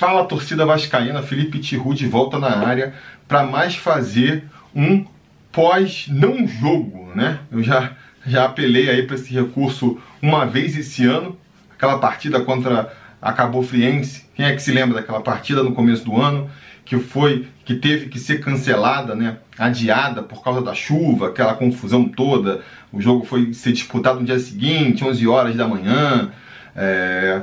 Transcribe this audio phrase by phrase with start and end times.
[0.00, 2.94] Fala torcida vascaína, Felipe Tiru de volta na área
[3.28, 5.04] para mais fazer um
[5.52, 7.40] pós não jogo, né?
[7.52, 7.92] Eu já
[8.26, 11.38] já apelei aí para esse recurso uma vez esse ano,
[11.74, 12.90] aquela partida contra
[13.20, 14.24] a Cabo Friense.
[14.34, 16.50] Quem é que se lembra daquela partida no começo do ano
[16.82, 19.36] que foi que teve que ser cancelada, né?
[19.58, 22.62] Adiada por causa da chuva, aquela confusão toda.
[22.90, 26.30] O jogo foi ser disputado no dia seguinte, 11 horas da manhã.
[26.74, 27.42] É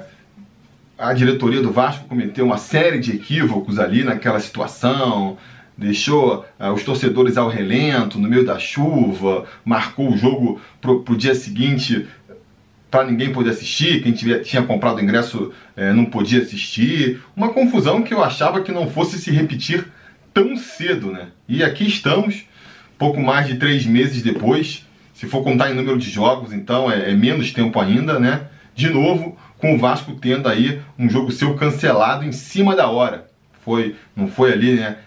[0.97, 5.37] a diretoria do Vasco cometeu uma série de equívocos ali naquela situação,
[5.77, 11.15] deixou uh, os torcedores ao relento, no meio da chuva, marcou o jogo pro, pro
[11.15, 12.07] dia seguinte
[12.89, 17.21] para ninguém poder assistir, quem tiver, tinha comprado ingresso eh, não podia assistir.
[17.35, 19.85] Uma confusão que eu achava que não fosse se repetir
[20.33, 21.27] tão cedo, né?
[21.49, 22.45] E aqui estamos,
[22.97, 27.11] pouco mais de três meses depois, se for contar em número de jogos, então é,
[27.11, 28.47] é menos tempo ainda, né?
[28.77, 33.27] De novo, com o Vasco tendo aí um jogo seu cancelado em cima da hora.
[33.65, 34.97] Foi, não foi ali, né,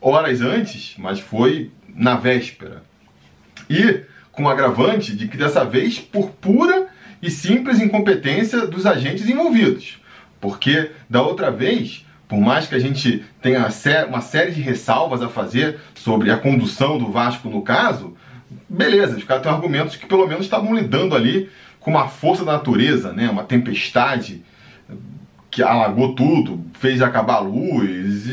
[0.00, 2.82] horas antes, mas foi na véspera.
[3.70, 4.00] E
[4.32, 6.88] com o agravante de que dessa vez por pura
[7.22, 10.00] e simples incompetência dos agentes envolvidos.
[10.40, 13.68] Porque da outra vez, por mais que a gente tenha
[14.08, 18.16] uma série de ressalvas a fazer sobre a condução do Vasco no caso,
[18.70, 22.52] beleza, os caras têm argumentos que pelo menos estavam lidando ali com uma força da
[22.52, 23.28] natureza, né?
[23.28, 24.42] uma tempestade
[25.50, 28.26] que alagou tudo, fez acabar a luz,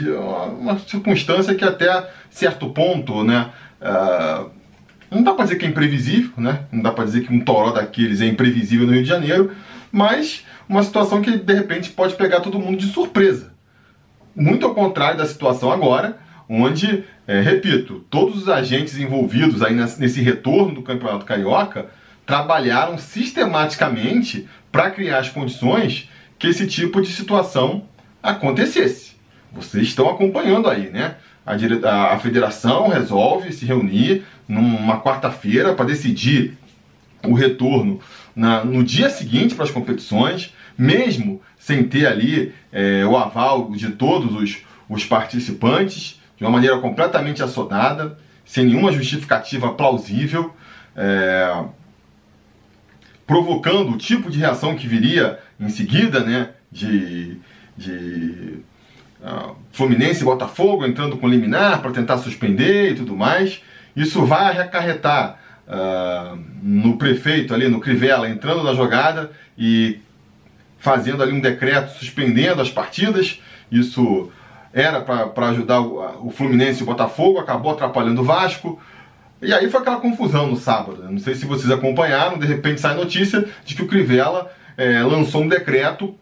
[0.60, 3.50] uma circunstância que até certo ponto, né,
[3.82, 4.52] uh,
[5.10, 7.72] não dá para dizer que é imprevisível, né, não dá para dizer que um toró
[7.72, 9.52] daqueles é imprevisível no Rio de Janeiro,
[9.92, 13.52] mas uma situação que de repente pode pegar todo mundo de surpresa.
[14.36, 20.22] Muito ao contrário da situação agora, onde, é, repito, todos os agentes envolvidos aí nesse
[20.22, 21.88] retorno do Campeonato Carioca
[22.26, 27.86] trabalharam sistematicamente para criar as condições que esse tipo de situação
[28.22, 29.16] acontecesse.
[29.52, 31.16] Vocês estão acompanhando aí, né?
[31.46, 31.80] A, dire...
[31.86, 36.58] a federação resolve se reunir numa quarta-feira para decidir
[37.24, 38.00] o retorno
[38.36, 38.64] na...
[38.64, 44.36] no dia seguinte para as competições, mesmo sem ter ali é, o aval de todos
[44.36, 44.58] os,
[44.90, 50.56] os participantes, de uma maneira completamente assodada, sem nenhuma justificativa plausível.
[50.96, 51.66] É,
[53.28, 56.52] provocando o tipo de reação que viria em seguida, né?
[56.72, 57.38] De,
[57.76, 58.60] de
[59.22, 63.62] uh, Fluminense e Botafogo entrando com liminar para tentar suspender e tudo mais.
[63.96, 70.00] Isso vai acarretar uh, no prefeito ali, no Crivella, entrando na jogada e
[70.80, 73.42] fazendo ali um decreto suspendendo as partidas.
[73.72, 74.32] Isso
[74.74, 78.80] era para ajudar o, o Fluminense e o Botafogo, acabou atrapalhando o Vasco.
[79.42, 81.04] E aí foi aquela confusão no sábado.
[81.10, 85.44] Não sei se vocês acompanharam, de repente sai notícia de que o Crivella é, lançou
[85.44, 86.16] um decreto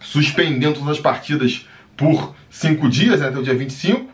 [0.00, 4.10] suspendendo todas as partidas por cinco dias, né, até o dia 25.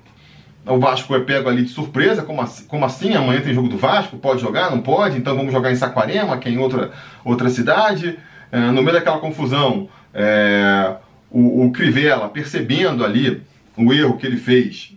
[0.66, 3.14] O Vasco é pego ali de surpresa, como assim, como assim?
[3.14, 4.70] Amanhã tem jogo do Vasco, pode jogar?
[4.70, 5.16] Não pode?
[5.16, 6.90] Então vamos jogar em Saquarema, que é em outra,
[7.24, 8.18] outra cidade.
[8.52, 10.94] É, no meio daquela confusão, é,
[11.30, 13.42] o, o Crivella, percebendo ali
[13.76, 14.92] o erro que ele fez,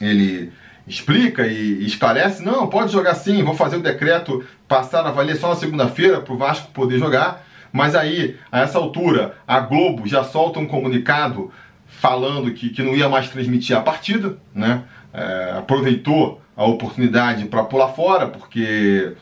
[0.00, 0.52] ele
[0.86, 5.50] explica e esclarece, não, pode jogar sim, vou fazer o decreto passar a valer só
[5.50, 7.46] na segunda-feira para o Vasco poder jogar.
[7.70, 11.52] Mas aí, a essa altura, a Globo já solta um comunicado
[11.86, 14.84] falando que, que não ia mais transmitir a partida, né?
[15.12, 19.12] É, aproveitou a oportunidade para pular fora, porque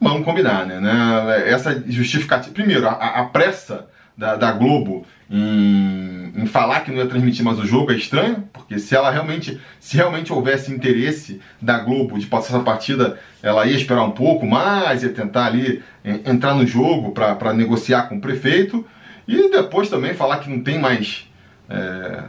[0.00, 0.80] vamos combinar, né?
[0.80, 1.50] né?
[1.50, 2.54] Essa justificativa.
[2.54, 7.58] Primeiro, a, a pressa da, da Globo em, em, falar que não ia transmitir mais
[7.58, 12.26] o jogo é estranho, porque se ela realmente, se realmente houvesse interesse da Globo de
[12.26, 15.82] passar essa partida, ela ia esperar um pouco mais, ia tentar ali
[16.24, 18.86] entrar no jogo para negociar com o prefeito
[19.26, 21.28] e depois também falar que não tem mais
[21.68, 22.24] é,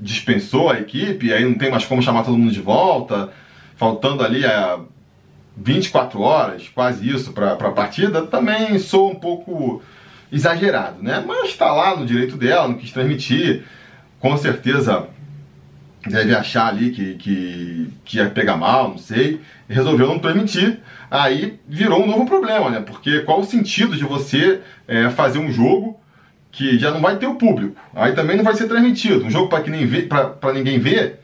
[0.00, 3.30] dispensou a equipe, aí não tem mais como chamar todo mundo de volta,
[3.76, 4.80] faltando ali a
[5.56, 9.82] 24 horas, quase isso, para a partida, também sou um pouco
[10.32, 11.22] exagerado, né?
[11.26, 13.64] Mas está lá no direito dela, não quis transmitir.
[14.18, 15.08] Com certeza
[16.06, 19.40] deve achar ali que, que, que ia pegar mal, não sei.
[19.68, 20.78] Resolveu não transmitir.
[21.10, 22.80] Aí virou um novo problema, né?
[22.80, 25.98] Porque qual o sentido de você é, fazer um jogo
[26.52, 27.76] que já não vai ter o público?
[27.94, 29.24] Aí também não vai ser transmitido.
[29.24, 31.20] Um jogo para ninguém ver,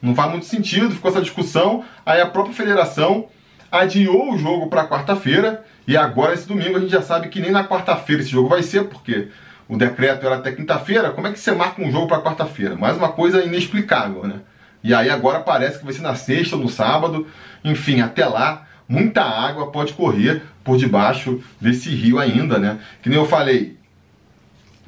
[0.00, 0.94] não faz muito sentido.
[0.94, 1.84] Ficou essa discussão.
[2.06, 3.26] Aí a própria federação
[3.74, 7.50] adiou o jogo para quarta-feira e agora esse domingo a gente já sabe que nem
[7.50, 9.28] na quarta-feira esse jogo vai ser, porque
[9.68, 11.10] o decreto era até quinta-feira.
[11.10, 12.76] Como é que você marca um jogo para quarta-feira?
[12.76, 14.36] Mais uma coisa inexplicável, né?
[14.82, 17.26] E aí agora parece que vai ser na sexta ou no sábado.
[17.64, 22.78] Enfim, até lá, muita água pode correr por debaixo desse rio ainda, né?
[23.02, 23.76] Que nem eu falei,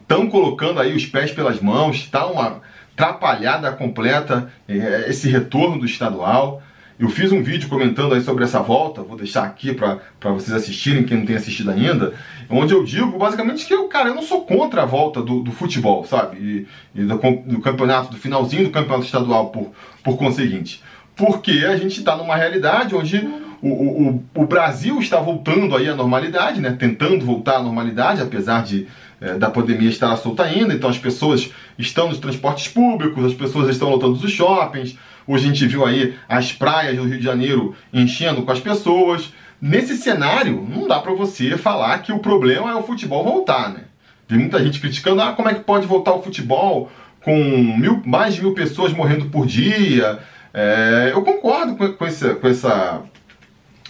[0.03, 2.61] estão colocando aí os pés pelas mãos, está uma
[2.93, 6.63] atrapalhada completa é, esse retorno do estadual.
[6.99, 10.01] Eu fiz um vídeo comentando aí sobre essa volta, vou deixar aqui para
[10.33, 12.15] vocês assistirem, quem não tem assistido ainda,
[12.49, 15.53] onde eu digo basicamente que eu, cara, eu não sou contra a volta do, do
[15.53, 16.39] futebol, sabe?
[16.39, 19.73] E, e do, do, campeonato, do finalzinho do campeonato estadual, por,
[20.03, 20.83] por conseguinte.
[21.15, 23.29] Porque a gente está numa realidade onde
[23.61, 26.77] o, o, o, Brasil está voltando aí à normalidade, né?
[26.79, 28.87] Tentando voltar à normalidade, apesar de
[29.21, 30.75] é, da pandemia estar solta ainda.
[30.75, 34.97] Então as pessoas estão nos transportes públicos, as pessoas estão lotando os shoppings,
[35.27, 39.33] Hoje a gente viu aí as praias do Rio de Janeiro enchendo com as pessoas.
[39.61, 43.85] Nesse cenário, não dá para você falar que o problema é o futebol voltar, né?
[44.29, 46.91] Tem muita gente criticando, ah, como é que pode voltar o futebol
[47.23, 50.19] com mil, mais de mil pessoas morrendo por dia?
[50.53, 53.03] É, eu concordo com, com, essa, com essa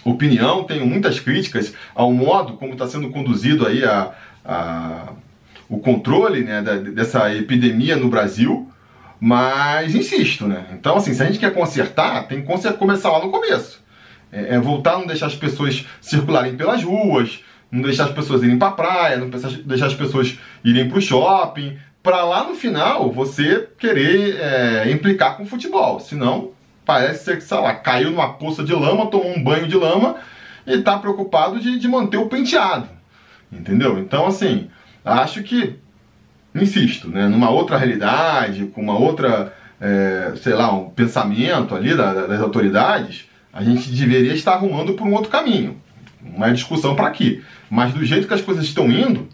[0.03, 4.11] opinião, tenho muitas críticas ao modo como está sendo conduzido aí a,
[4.45, 5.13] a,
[5.69, 8.71] o controle né, da, dessa epidemia no Brasil.
[9.19, 10.65] Mas insisto, né?
[10.73, 13.83] Então, assim, se a gente quer consertar, tem que começar lá no começo.
[14.31, 18.43] É, é voltar a não deixar as pessoas circularem pelas ruas, não deixar as pessoas
[18.43, 22.55] irem para a praia, não deixar as pessoas irem para o shopping, para lá no
[22.55, 25.99] final você querer é, implicar com o futebol.
[25.99, 26.51] Senão,
[26.85, 30.15] parece ser que, sei lá, caiu numa poça de lama, tomou um banho de lama
[30.65, 32.87] e está preocupado de, de manter o penteado.
[33.51, 33.97] Entendeu?
[33.99, 34.69] Então, assim,
[35.03, 35.79] acho que
[36.63, 42.27] insisto, né, numa outra realidade, com uma outra, é, sei lá, um pensamento ali da,
[42.27, 45.81] das autoridades, a gente deveria estar arrumando por um outro caminho.
[46.21, 47.43] Uma discussão para aqui.
[47.69, 49.27] Mas do jeito que as coisas estão indo,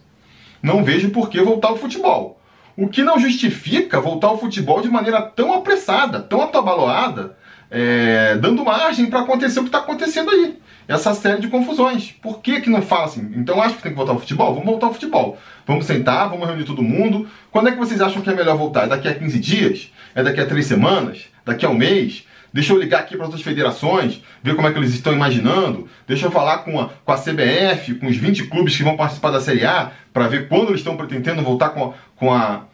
[0.62, 2.40] não vejo por que voltar ao futebol.
[2.76, 7.36] O que não justifica voltar ao futebol de maneira tão apressada, tão atabaloada,
[7.70, 12.12] é, dando margem para acontecer o que está acontecendo aí essa série de confusões.
[12.12, 13.32] Por que, que não fala assim?
[13.36, 14.54] Então acho que tem que voltar ao futebol?
[14.54, 15.38] Vamos voltar ao futebol.
[15.66, 17.28] Vamos sentar, vamos reunir todo mundo.
[17.52, 18.84] Quando é que vocês acham que é melhor voltar?
[18.84, 19.92] É daqui a 15 dias?
[20.14, 21.26] É daqui a 3 semanas?
[21.46, 22.26] Daqui a um mês?
[22.54, 25.90] Deixa eu ligar aqui para outras federações, ver como é que eles estão imaginando.
[26.08, 29.32] Deixa eu falar com a, com a CBF, com os 20 clubes que vão participar
[29.32, 32.66] da Série A, para ver quando eles estão pretendendo voltar com a, com a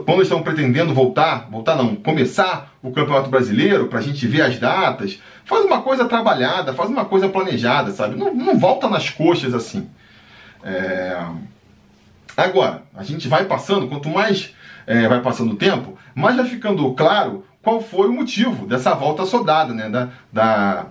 [0.00, 4.58] quando estão pretendendo voltar, voltar não, começar o Campeonato Brasileiro, para a gente ver as
[4.58, 8.16] datas, faz uma coisa trabalhada, faz uma coisa planejada, sabe?
[8.16, 9.88] Não, não volta nas coxas assim.
[10.62, 11.24] É...
[12.36, 14.54] Agora, a gente vai passando, quanto mais
[14.86, 19.24] é, vai passando o tempo, mais vai ficando claro qual foi o motivo dessa volta
[19.24, 19.88] soldada, né?
[19.88, 20.86] Da, da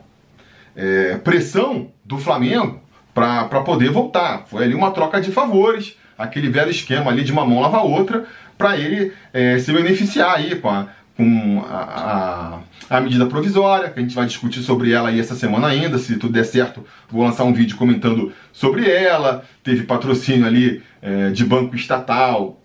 [0.75, 2.81] é, pressão do Flamengo
[3.13, 4.43] para poder voltar.
[4.47, 7.83] Foi ali uma troca de favores, aquele velho esquema ali de uma mão lava a
[7.83, 8.25] outra,
[8.61, 10.87] para ele é, se beneficiar aí com a,
[11.17, 12.59] com a,
[12.89, 15.97] a, a, medida provisória, que a gente vai discutir sobre ela aí essa semana ainda,
[15.97, 21.31] se tudo der certo, vou lançar um vídeo comentando sobre ela, teve patrocínio ali é,
[21.31, 22.61] de banco estatal,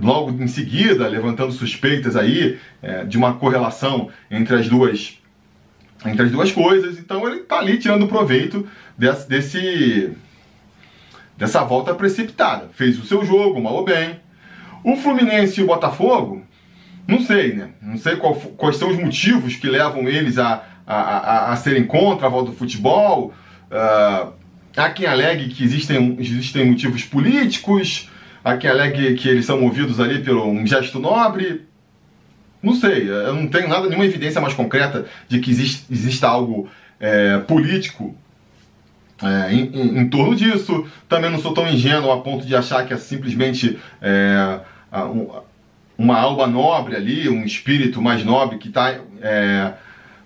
[0.00, 5.18] logo em seguida, levantando suspeitas aí é, de uma correlação entre as duas
[6.06, 8.66] entre as duas coisas, então ele está ali tirando proveito
[8.98, 10.12] desse, desse
[11.36, 12.68] dessa volta precipitada.
[12.74, 14.20] Fez o seu jogo, mal ou bem,
[14.84, 16.44] o Fluminense e o Botafogo,
[17.08, 17.70] não sei, né?
[17.82, 21.84] Não sei qual, quais são os motivos que levam eles a, a, a, a serem
[21.84, 23.32] contra a volta do futebol.
[23.70, 24.32] Uh,
[24.76, 28.10] há quem alegue que existem, existem motivos políticos,
[28.44, 31.66] há quem alegue que eles são movidos ali por um gesto nobre.
[32.62, 36.68] Não sei, eu não tenho nada, nenhuma evidência mais concreta de que existe, exista algo
[36.98, 38.16] é, político
[39.22, 40.86] é, em, em, em, torno disso.
[41.06, 44.60] Também não sou tão ingênuo a ponto de achar que é simplesmente é,
[45.96, 49.72] uma alma nobre ali, um espírito mais nobre que está é,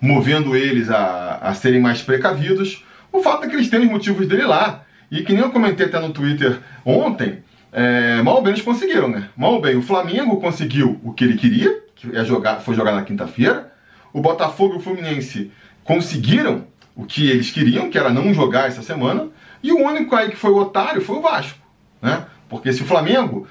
[0.01, 2.83] movendo eles a, a serem mais precavidos.
[3.11, 4.83] O fato é que eles têm os motivos dele lá.
[5.11, 7.39] E que nem eu comentei até no Twitter ontem,
[7.71, 9.29] é, mal bem eles conseguiram, né?
[9.35, 13.01] Mal bem, o Flamengo conseguiu o que ele queria, que é jogar, foi jogar na
[13.01, 13.71] quinta-feira.
[14.13, 15.51] O Botafogo e o Fluminense
[15.83, 19.27] conseguiram o que eles queriam, que era não jogar essa semana.
[19.63, 21.59] E o único aí que foi o otário foi o Vasco,
[22.01, 22.25] né?
[22.49, 23.47] Porque se o Flamengo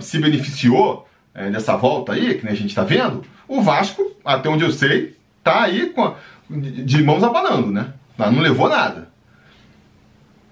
[0.00, 4.64] se beneficiou é, dessa volta aí, que a gente está vendo, o Vasco, até onde
[4.64, 6.14] eu sei, tá aí a,
[6.50, 7.92] de, mãos abanando, né?
[8.18, 9.08] Não levou nada.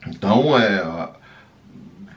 [0.07, 1.09] Então, é,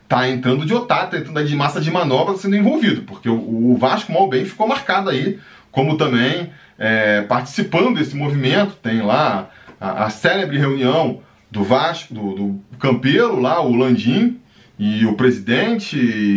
[0.08, 3.78] tá entrando de otário, tá entrando de massa de manobra sendo envolvido, porque o, o
[3.78, 5.38] Vasco mal bem ficou marcado aí,
[5.70, 6.50] como também
[6.80, 9.50] é, participando desse movimento, tem lá
[9.80, 11.22] a, a célebre reunião
[11.52, 14.40] do Vasco, do, do Campelo lá, o Landim,
[14.78, 15.96] e o presidente,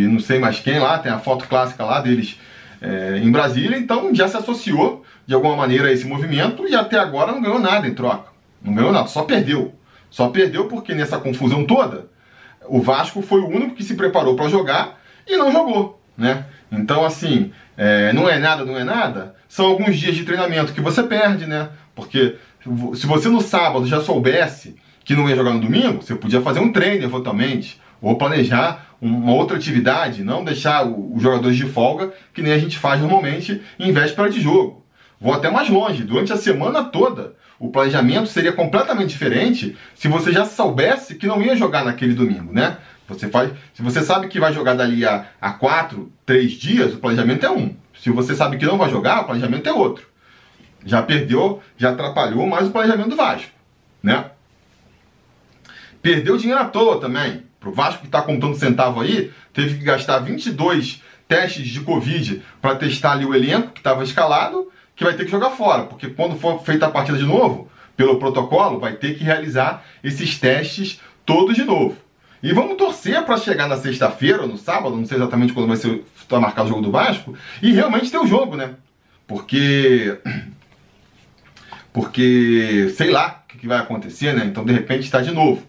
[0.09, 2.39] não sei mais quem lá, tem a foto clássica lá deles
[2.81, 6.99] é, em Brasília, então já se associou de alguma maneira a esse movimento e até
[6.99, 8.31] agora não ganhou nada em troca.
[8.63, 9.75] Não ganhou nada, só perdeu.
[10.11, 12.09] Só perdeu porque nessa confusão toda,
[12.69, 16.01] o Vasco foi o único que se preparou para jogar e não jogou.
[16.17, 16.47] né?
[16.71, 20.81] Então, assim, é, não é nada, não é nada, são alguns dias de treinamento que
[20.81, 21.69] você perde, né?
[21.95, 22.37] Porque
[22.95, 26.61] se você no sábado já soubesse que não ia jogar no domingo, você podia fazer
[26.61, 32.43] um treino eventualmente, ou planejar uma outra atividade, não deixar os jogadores de folga, que
[32.43, 34.85] nem a gente faz normalmente em véspera de jogo.
[35.21, 40.31] Vou até mais longe, durante a semana toda, o planejamento seria completamente diferente se você
[40.31, 42.77] já soubesse que não ia jogar naquele domingo, né?
[43.09, 46.99] Você faz, se você sabe que vai jogar dali a, a quatro, três dias, o
[46.99, 47.75] planejamento é um.
[47.99, 50.07] Se você sabe que não vai jogar, o planejamento é outro.
[50.85, 53.51] Já perdeu, já atrapalhou mais o planejamento do Vasco,
[54.03, 54.31] né?
[56.03, 57.46] Perdeu dinheiro à toa também.
[57.61, 62.77] Pro Vasco que está contando centavo aí, teve que gastar 22 testes de Covid para
[62.77, 66.37] testar ali o elenco que estava escalado, que vai ter que jogar fora, porque quando
[66.37, 71.57] for feita a partida de novo, pelo protocolo, vai ter que realizar esses testes todos
[71.57, 71.97] de novo.
[72.43, 75.77] E vamos torcer para chegar na sexta-feira ou no sábado, não sei exatamente quando vai
[75.77, 78.75] ser tá marcado o jogo do Vasco, e realmente ter o jogo, né?
[79.27, 80.19] Porque
[81.93, 84.45] porque sei lá o que vai acontecer, né?
[84.45, 85.67] Então de repente está de novo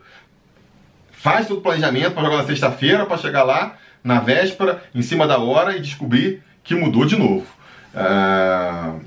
[1.27, 5.27] faz todo o planejamento para jogar na sexta-feira, para chegar lá na véspera, em cima
[5.27, 7.45] da hora e descobrir que mudou de novo.
[7.93, 9.01] Uh,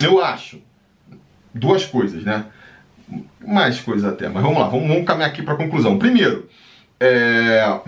[0.00, 0.62] eu acho
[1.52, 2.46] duas coisas, né?
[3.46, 5.98] Mais coisas até, mas vamos lá, vamos, vamos caminhar aqui para a conclusão.
[5.98, 6.48] Primeiro,
[6.98, 7.78] é,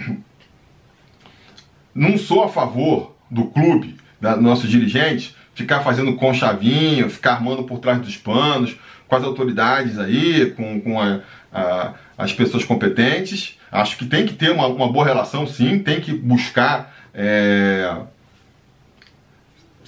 [1.95, 7.65] não sou a favor do clube, da, do nosso dirigente, ficar fazendo conchavinho, ficar armando
[7.65, 8.77] por trás dos panos,
[9.09, 13.58] com as autoridades aí, com, com a, a, as pessoas competentes.
[13.71, 17.97] Acho que tem que ter uma, uma boa relação, sim, tem que buscar é,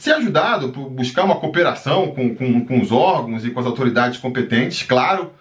[0.00, 4.82] ser ajudado, buscar uma cooperação com, com, com, os órgãos e com as autoridades competentes,
[4.82, 5.32] claro.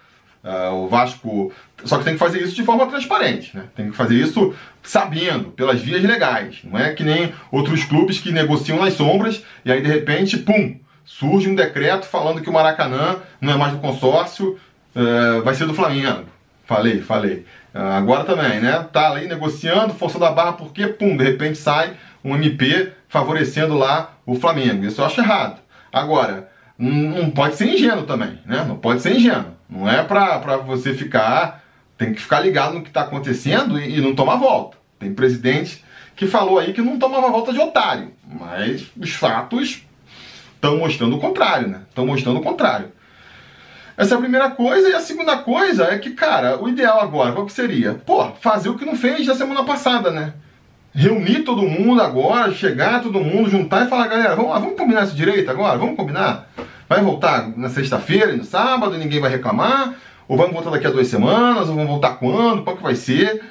[0.42, 1.52] Uh, o Vasco.
[1.84, 3.66] Só que tem que fazer isso de forma transparente, né?
[3.76, 6.60] Tem que fazer isso sabendo, pelas vias legais.
[6.64, 10.78] Não é que nem outros clubes que negociam nas sombras e aí de repente, pum,
[11.04, 14.58] surge um decreto falando que o Maracanã não é mais do consórcio,
[14.96, 16.26] uh, vai ser do Flamengo.
[16.66, 17.46] Falei, falei.
[17.74, 18.86] Ah, agora também, né?
[18.92, 24.14] Tá ali negociando, forçando a barra, porque, pum, de repente sai um MP favorecendo lá
[24.26, 24.86] o Flamengo.
[24.86, 25.60] Isso eu acho errado.
[25.92, 28.64] Agora, não pode ser ingênuo também, né?
[28.68, 29.54] Não pode ser ingênuo.
[29.70, 31.64] Não é pra, pra você ficar.
[31.98, 34.78] Tem que ficar ligado no que está acontecendo e, e não tomar volta.
[34.98, 35.84] Tem presidente
[36.16, 38.12] que falou aí que não tomava volta de otário.
[38.26, 39.84] Mas os fatos
[40.56, 41.82] estão mostrando o contrário, né?
[41.90, 42.92] Estão mostrando o contrário.
[44.00, 44.88] Essa é a primeira coisa.
[44.88, 47.96] E a segunda coisa é que, cara, o ideal agora, qual que seria?
[48.06, 50.36] Pô, fazer o que não fez na semana passada, né?
[50.96, 55.04] Reunir todo mundo agora, chegar todo mundo, juntar e falar, galera, vamos lá, vamos combinar
[55.04, 55.78] isso direito agora?
[55.78, 56.50] Vamos combinar?
[56.88, 59.94] Vai voltar na sexta-feira e no sábado, ninguém vai reclamar?
[60.30, 61.68] Ou vamos voltar daqui a duas semanas?
[61.68, 62.64] Ou vamos voltar quando?
[62.64, 63.44] Qual que vai ser?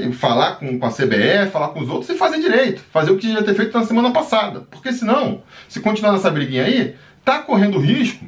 [0.00, 2.82] E falar com, com a CBF, falar com os outros e fazer direito.
[2.92, 4.64] Fazer o que já ter feito na semana passada.
[4.68, 8.24] Porque senão, se continuar nessa briguinha aí, tá correndo risco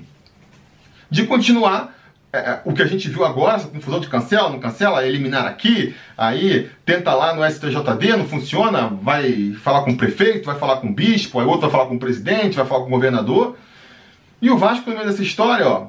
[1.11, 1.95] de continuar
[2.31, 5.47] é, é, o que a gente viu agora, essa confusão de cancela, não cancela, eliminar
[5.47, 10.77] aqui, aí tenta lá no STJD, não funciona, vai falar com o prefeito, vai falar
[10.77, 13.57] com o bispo, aí outro vai falar com o presidente, vai falar com o governador.
[14.43, 15.89] E o Vasco, no meio dessa história, ó,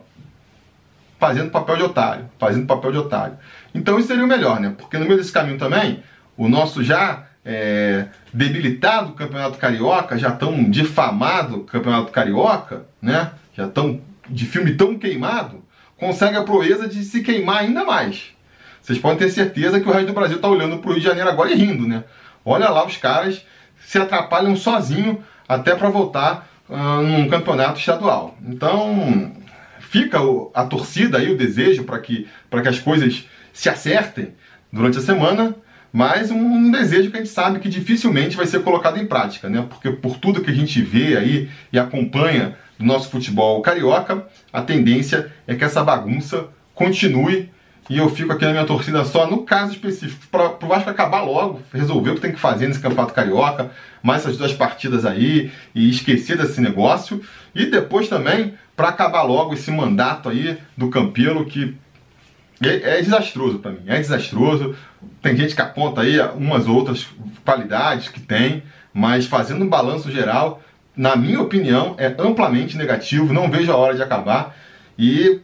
[1.19, 3.37] fazendo papel de otário, fazendo papel de otário.
[3.75, 4.73] Então isso seria o melhor, né?
[4.77, 6.01] Porque no meio desse caminho também,
[6.37, 13.31] o nosso já é, debilitado Campeonato Carioca, já tão difamado Campeonato Carioca, né?
[13.53, 13.99] Já tão
[14.29, 15.63] de filme tão queimado,
[15.97, 18.31] consegue a proeza de se queimar ainda mais.
[18.81, 21.07] Vocês podem ter certeza que o resto do Brasil está olhando para o Rio de
[21.07, 22.03] Janeiro agora e rindo, né?
[22.43, 23.45] Olha lá, os caras
[23.85, 28.37] se atrapalham sozinho até para voltar uh, num campeonato estadual.
[28.47, 29.31] Então,
[29.79, 30.19] fica
[30.53, 34.33] a torcida aí, o desejo para que, que as coisas se acertem
[34.71, 35.55] durante a semana,
[35.91, 39.65] mas um desejo que a gente sabe que dificilmente vai ser colocado em prática, né?
[39.67, 44.61] Porque por tudo que a gente vê aí e acompanha do nosso futebol carioca, a
[44.61, 47.49] tendência é que essa bagunça continue
[47.89, 51.23] e eu fico aqui na minha torcida só no caso específico, para o Vasco acabar
[51.23, 53.71] logo, resolver o que tem que fazer nesse campeonato carioca,
[54.03, 57.19] mais essas duas partidas aí e esquecer desse negócio.
[57.55, 61.75] E depois também para acabar logo esse mandato aí do Campelo que
[62.61, 64.75] é, é desastroso para mim, é desastroso.
[65.21, 67.07] Tem gente que aponta aí umas outras
[67.45, 68.63] qualidades que tem,
[68.93, 70.61] mas fazendo um balanço geral,
[70.95, 73.33] na minha opinião, é amplamente negativo.
[73.33, 74.55] Não vejo a hora de acabar
[74.97, 75.39] e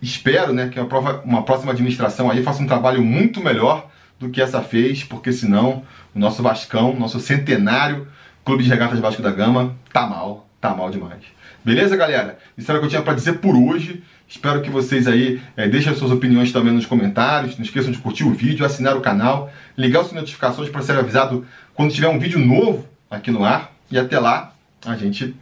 [0.00, 0.78] espero né, que
[1.24, 3.88] uma próxima administração aí faça um trabalho muito melhor
[4.18, 5.82] do que essa fez, porque senão
[6.14, 8.06] o nosso Vascão, nosso centenário
[8.44, 11.22] Clube de Regatas Vasco da Gama, tá mal, tá mal demais.
[11.64, 12.38] Beleza, galera?
[12.58, 14.02] Isso era o que eu tinha para dizer por hoje.
[14.28, 17.56] Espero que vocês aí é, deixem as suas opiniões também nos comentários.
[17.56, 21.46] Não esqueçam de curtir o vídeo, assinar o canal, ligar as notificações para ser avisado
[21.74, 23.72] quando tiver um vídeo novo aqui no ar.
[23.90, 24.54] E até lá,
[24.84, 25.36] a gente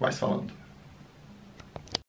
[0.00, 0.61] vai se falando.